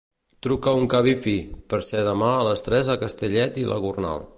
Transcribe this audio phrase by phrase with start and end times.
[0.45, 1.35] Truca un Cabify
[1.75, 4.29] per ser demà a les tres a Castellet i la Gornal.